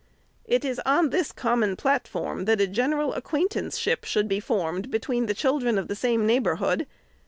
[0.45, 5.35] It is on this common platform, that a general acquaintanceship should be formed between the
[5.35, 5.57] VOL.
[5.57, 5.61] i.
[5.61, 6.87] 27 418 THE SECRETARY'S children of the same neighborhood.